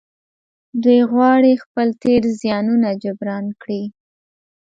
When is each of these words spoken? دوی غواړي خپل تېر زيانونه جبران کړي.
دوی 0.83 0.99
غواړي 1.11 1.53
خپل 1.63 1.87
تېر 2.03 2.21
زيانونه 2.39 2.89
جبران 3.03 3.45
کړي. 3.61 3.83